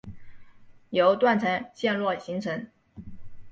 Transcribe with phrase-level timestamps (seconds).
[0.89, 2.65] 由断层陷落形成。